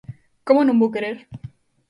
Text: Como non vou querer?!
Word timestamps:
Como 0.47 0.61
non 0.65 0.79
vou 0.81 0.93
querer?! 0.95 1.17